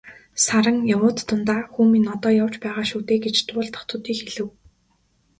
Саран 0.45 0.77
явуут 0.95 1.19
дундаа 1.27 1.61
"Хүү 1.71 1.85
минь 1.91 2.09
одоо 2.15 2.31
явж 2.43 2.55
байгаа 2.63 2.85
шүү 2.89 3.01
дээ" 3.07 3.19
гэж 3.25 3.35
дуулдах 3.47 3.83
төдий 3.89 4.15
хэлэв. 4.19 4.47